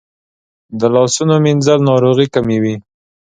[0.79, 2.75] د لاسونو مینځل ناروغۍ کموي.